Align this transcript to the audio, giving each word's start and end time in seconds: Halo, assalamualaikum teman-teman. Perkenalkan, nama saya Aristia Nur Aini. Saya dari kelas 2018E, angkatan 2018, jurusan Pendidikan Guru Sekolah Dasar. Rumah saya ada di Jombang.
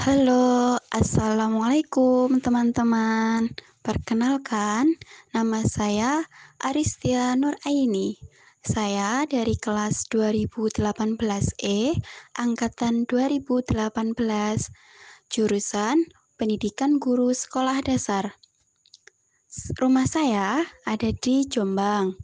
Halo, 0.00 0.80
assalamualaikum 0.96 2.40
teman-teman. 2.40 3.52
Perkenalkan, 3.84 4.96
nama 5.36 5.60
saya 5.68 6.24
Aristia 6.56 7.36
Nur 7.36 7.52
Aini. 7.68 8.16
Saya 8.64 9.28
dari 9.28 9.60
kelas 9.60 10.08
2018E, 10.08 12.00
angkatan 12.32 13.04
2018, 13.12 13.76
jurusan 15.28 16.00
Pendidikan 16.40 16.96
Guru 16.96 17.36
Sekolah 17.36 17.84
Dasar. 17.84 18.40
Rumah 19.76 20.08
saya 20.08 20.64
ada 20.88 21.12
di 21.12 21.44
Jombang. 21.44 22.16